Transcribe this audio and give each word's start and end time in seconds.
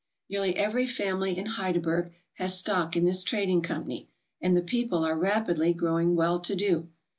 Nearly 0.31 0.55
every 0.57 0.87
family 0.87 1.37
in 1.37 1.45
Hydaburg 1.45 2.11
has 2.37 2.57
stock 2.57 2.95
in 2.97 3.05
this 3.05 3.21
trading 3.21 3.61
company, 3.61 4.09
and 4.41 4.57
the 4.57 4.63
people 4.63 5.05
are 5.05 5.15
rapidly 5.15 5.75
growing 5.75 6.15
well 6.15 6.39
to 6.39 6.55
do. 6.55 6.87